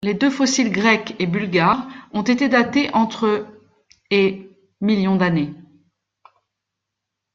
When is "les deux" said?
0.03-0.31